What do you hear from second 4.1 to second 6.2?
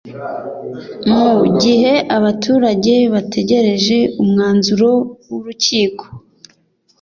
umwanzuro w’urukiko